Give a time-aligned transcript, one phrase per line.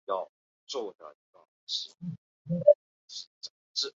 [0.01, 2.63] 莎车柽柳为柽柳科柽柳属下的一个
[3.81, 3.89] 种。